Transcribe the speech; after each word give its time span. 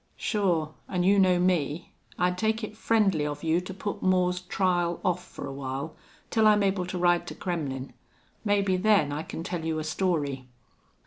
"Sure. 0.17 0.73
An' 0.89 1.03
you 1.03 1.19
know 1.19 1.37
me. 1.37 1.91
I'd 2.17 2.35
take 2.35 2.63
it 2.63 2.75
friendly 2.75 3.23
of 3.23 3.43
you 3.43 3.61
to 3.61 3.71
put 3.71 4.01
Moore's 4.01 4.39
trial 4.41 4.99
off 5.05 5.23
fer 5.23 5.45
a 5.45 5.53
while 5.53 5.95
till 6.31 6.47
I'm 6.47 6.63
able 6.63 6.87
to 6.87 6.97
ride 6.97 7.27
to 7.27 7.35
Krernmlin'. 7.35 7.93
Maybe 8.43 8.77
then 8.77 9.11
I 9.11 9.21
can 9.21 9.43
tell 9.43 9.63
you 9.63 9.77
a 9.77 9.83
story." 9.83 10.47